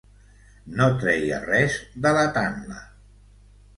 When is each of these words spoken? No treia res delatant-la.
No 0.79 0.87
treia 1.03 1.39
res 1.43 1.77
delatant-la. 2.07 2.81